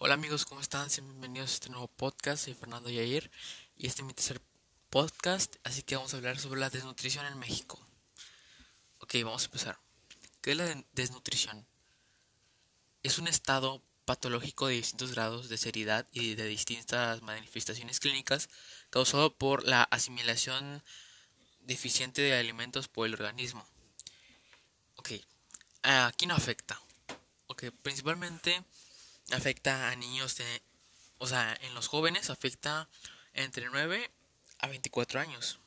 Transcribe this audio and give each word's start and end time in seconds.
Hola 0.00 0.14
amigos, 0.14 0.44
¿cómo 0.44 0.60
están? 0.60 0.86
bienvenidos 0.88 1.50
a 1.50 1.54
este 1.54 1.70
nuevo 1.70 1.88
podcast. 1.88 2.44
Soy 2.44 2.54
Fernando 2.54 2.88
Yair 2.88 3.32
y 3.76 3.88
este 3.88 4.02
es 4.02 4.06
mi 4.06 4.14
tercer 4.14 4.40
podcast, 4.90 5.56
así 5.64 5.82
que 5.82 5.96
vamos 5.96 6.14
a 6.14 6.18
hablar 6.18 6.38
sobre 6.38 6.60
la 6.60 6.70
desnutrición 6.70 7.26
en 7.26 7.36
México. 7.36 7.84
Ok, 9.00 9.14
vamos 9.24 9.42
a 9.42 9.46
empezar. 9.46 9.80
¿Qué 10.40 10.52
es 10.52 10.56
la 10.56 10.84
desnutrición? 10.92 11.66
Es 13.02 13.18
un 13.18 13.26
estado 13.26 13.82
patológico 14.04 14.68
de 14.68 14.74
distintos 14.74 15.10
grados 15.10 15.48
de 15.48 15.58
seriedad 15.58 16.06
y 16.12 16.36
de 16.36 16.46
distintas 16.46 17.20
manifestaciones 17.22 17.98
clínicas 17.98 18.50
causado 18.90 19.34
por 19.34 19.66
la 19.66 19.82
asimilación 19.82 20.84
deficiente 21.62 22.22
de 22.22 22.38
alimentos 22.38 22.86
por 22.86 23.08
el 23.08 23.14
organismo. 23.14 23.66
Ok, 24.94 25.10
¿a 25.82 26.12
quién 26.16 26.30
afecta? 26.30 26.80
Ok, 27.48 27.64
principalmente 27.82 28.62
afecta 29.30 29.90
a 29.90 29.96
niños 29.96 30.36
de, 30.36 30.62
o 31.18 31.26
sea, 31.26 31.56
en 31.62 31.74
los 31.74 31.88
jóvenes 31.88 32.30
afecta 32.30 32.88
entre 33.34 33.66
9 33.66 34.10
a 34.58 34.68
24 34.68 35.20
años, 35.20 35.58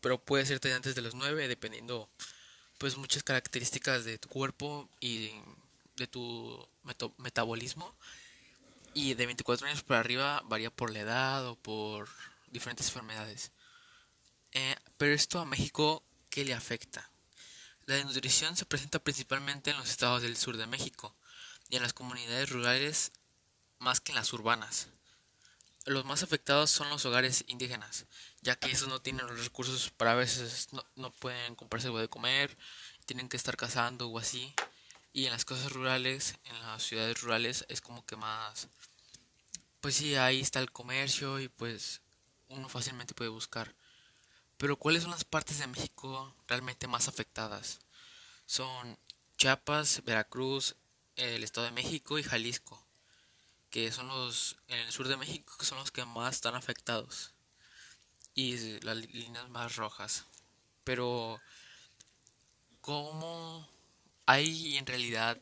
pero 0.00 0.18
puede 0.18 0.46
ser 0.46 0.60
también 0.60 0.76
antes 0.76 0.94
de 0.94 1.02
los 1.02 1.14
9 1.14 1.48
dependiendo 1.48 2.08
pues 2.78 2.96
muchas 2.96 3.24
características 3.24 4.04
de 4.04 4.18
tu 4.18 4.28
cuerpo 4.28 4.88
y 5.00 5.32
de 5.96 6.06
tu 6.06 6.68
metabolismo 7.18 7.94
y 8.94 9.14
de 9.14 9.26
24 9.26 9.66
años 9.66 9.82
para 9.82 10.00
arriba 10.00 10.42
varía 10.46 10.70
por 10.70 10.90
la 10.90 11.00
edad 11.00 11.46
o 11.46 11.56
por 11.56 12.08
diferentes 12.50 12.86
enfermedades. 12.88 13.52
Eh, 14.52 14.76
pero 14.96 15.12
esto 15.12 15.40
a 15.40 15.44
México, 15.44 16.02
¿qué 16.30 16.44
le 16.44 16.54
afecta? 16.54 17.10
La 17.86 17.96
desnutrición 17.96 18.56
se 18.56 18.66
presenta 18.66 18.98
principalmente 18.98 19.70
en 19.70 19.76
los 19.78 19.90
estados 19.90 20.22
del 20.22 20.36
sur 20.36 20.56
de 20.56 20.66
México, 20.66 21.14
y 21.68 21.76
en 21.76 21.82
las 21.82 21.92
comunidades 21.92 22.50
rurales 22.50 23.12
más 23.78 24.00
que 24.00 24.12
en 24.12 24.16
las 24.16 24.32
urbanas. 24.32 24.88
Los 25.84 26.04
más 26.04 26.22
afectados 26.22 26.70
son 26.70 26.90
los 26.90 27.06
hogares 27.06 27.44
indígenas, 27.48 28.06
ya 28.42 28.56
que 28.56 28.70
esos 28.70 28.88
no 28.88 29.00
tienen 29.00 29.26
los 29.26 29.42
recursos 29.42 29.90
para 29.90 30.12
a 30.12 30.16
veces 30.16 30.68
no, 30.96 31.10
pueden 31.12 31.54
comprarse 31.54 31.88
algo 31.88 31.98
de 31.98 32.08
comer, 32.08 32.56
tienen 33.06 33.28
que 33.28 33.36
estar 33.36 33.56
cazando 33.56 34.08
o 34.08 34.18
así. 34.18 34.54
Y 35.12 35.24
en 35.24 35.32
las 35.32 35.44
cosas 35.46 35.72
rurales, 35.72 36.36
en 36.44 36.60
las 36.60 36.82
ciudades 36.82 37.20
rurales, 37.22 37.64
es 37.68 37.80
como 37.80 38.04
que 38.04 38.16
más... 38.16 38.68
Pues 39.80 39.94
sí, 39.94 40.16
ahí 40.16 40.40
está 40.40 40.60
el 40.60 40.72
comercio 40.72 41.40
y 41.40 41.48
pues 41.48 42.02
uno 42.48 42.68
fácilmente 42.68 43.14
puede 43.14 43.30
buscar. 43.30 43.74
Pero 44.58 44.76
¿cuáles 44.76 45.02
son 45.04 45.12
las 45.12 45.24
partes 45.24 45.58
de 45.58 45.68
México 45.68 46.34
realmente 46.48 46.86
más 46.88 47.08
afectadas? 47.08 47.78
Son 48.44 48.98
Chiapas, 49.38 50.02
Veracruz, 50.04 50.74
el 51.18 51.44
Estado 51.44 51.66
de 51.66 51.72
México 51.72 52.18
y 52.18 52.22
Jalisco, 52.22 52.82
que 53.70 53.92
son 53.92 54.08
los 54.08 54.56
en 54.68 54.78
el 54.78 54.92
sur 54.92 55.08
de 55.08 55.16
México 55.16 55.54
que 55.58 55.66
son 55.66 55.78
los 55.78 55.90
que 55.90 56.04
más 56.04 56.36
están 56.36 56.54
afectados 56.54 57.34
y 58.34 58.80
las 58.80 58.96
líneas 59.12 59.48
más 59.50 59.76
rojas. 59.76 60.24
Pero 60.84 61.40
¿cómo 62.80 63.68
hay 64.26 64.76
en 64.76 64.86
realidad 64.86 65.38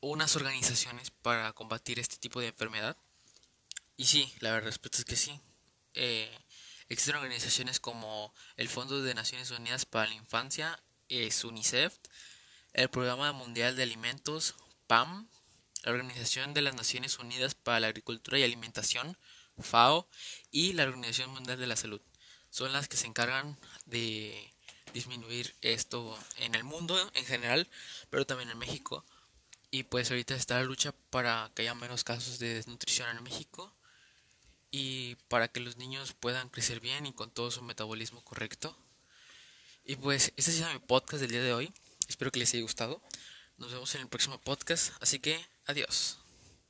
unas 0.00 0.36
organizaciones 0.36 1.10
para 1.10 1.52
combatir 1.54 1.98
este 1.98 2.18
tipo 2.18 2.40
de 2.40 2.48
enfermedad? 2.48 2.96
Y 3.96 4.04
sí, 4.04 4.32
la 4.40 4.60
respuesta 4.60 4.98
es 4.98 5.04
que 5.04 5.16
sí. 5.16 5.40
Eh, 5.94 6.30
existen 6.88 7.16
organizaciones 7.16 7.80
como 7.80 8.32
el 8.56 8.68
Fondo 8.68 9.02
de 9.02 9.14
Naciones 9.14 9.50
Unidas 9.50 9.86
para 9.86 10.06
la 10.06 10.14
Infancia, 10.14 10.80
es 11.08 11.42
UNICEF, 11.44 11.96
el 12.72 12.88
Programa 12.90 13.32
Mundial 13.32 13.76
de 13.76 13.82
Alimentos, 13.82 14.54
PAM, 14.86 15.28
la 15.82 15.92
Organización 15.92 16.54
de 16.54 16.62
las 16.62 16.74
Naciones 16.74 17.18
Unidas 17.18 17.54
para 17.54 17.80
la 17.80 17.88
Agricultura 17.88 18.38
y 18.38 18.42
Alimentación, 18.42 19.16
FAO, 19.58 20.08
y 20.50 20.72
la 20.72 20.84
Organización 20.84 21.30
Mundial 21.30 21.58
de 21.58 21.66
la 21.66 21.76
Salud. 21.76 22.00
Son 22.50 22.72
las 22.72 22.88
que 22.88 22.96
se 22.96 23.06
encargan 23.06 23.58
de 23.86 24.52
disminuir 24.92 25.54
esto 25.60 26.18
en 26.38 26.54
el 26.54 26.64
mundo 26.64 26.96
en 27.14 27.24
general, 27.24 27.68
pero 28.10 28.26
también 28.26 28.50
en 28.50 28.58
México. 28.58 29.04
Y 29.70 29.82
pues 29.82 30.10
ahorita 30.10 30.34
está 30.34 30.56
la 30.56 30.64
lucha 30.64 30.92
para 31.10 31.50
que 31.54 31.62
haya 31.62 31.74
menos 31.74 32.04
casos 32.04 32.38
de 32.38 32.54
desnutrición 32.54 33.14
en 33.16 33.22
México 33.22 33.72
y 34.70 35.16
para 35.28 35.48
que 35.48 35.60
los 35.60 35.76
niños 35.76 36.14
puedan 36.14 36.48
crecer 36.48 36.80
bien 36.80 37.06
y 37.06 37.12
con 37.12 37.30
todo 37.30 37.50
su 37.50 37.62
metabolismo 37.62 38.22
correcto. 38.24 38.76
Y 39.84 39.96
pues 39.96 40.32
este 40.36 40.50
ha 40.50 40.54
sido 40.54 40.72
mi 40.72 40.78
podcast 40.78 41.20
del 41.20 41.30
día 41.30 41.42
de 41.42 41.52
hoy. 41.52 41.72
Espero 42.08 42.30
que 42.32 42.38
les 42.38 42.52
haya 42.54 42.62
gustado. 42.62 43.02
Nos 43.58 43.72
vemos 43.72 43.94
en 43.94 44.02
el 44.02 44.08
próximo 44.08 44.38
podcast. 44.40 44.92
Así 45.00 45.18
que 45.18 45.38
adiós. 45.66 46.18